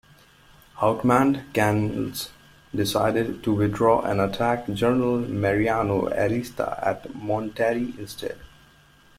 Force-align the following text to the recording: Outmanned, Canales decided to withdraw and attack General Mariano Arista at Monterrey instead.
Outmanned, 0.77 1.53
Canales 1.53 2.31
decided 2.73 3.43
to 3.43 3.53
withdraw 3.53 4.01
and 4.01 4.19
attack 4.19 4.65
General 4.73 5.19
Mariano 5.19 6.09
Arista 6.09 6.83
at 6.83 7.03
Monterrey 7.13 7.95
instead. 7.99 8.39